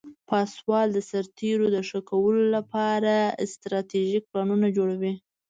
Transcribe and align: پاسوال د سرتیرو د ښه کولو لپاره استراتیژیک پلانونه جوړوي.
پاسوال 0.29 0.87
د 0.93 0.99
سرتیرو 1.11 1.67
د 1.75 1.77
ښه 1.87 1.99
کولو 2.09 2.43
لپاره 2.55 3.13
استراتیژیک 3.45 4.23
پلانونه 4.31 4.67
جوړوي. 4.77 5.13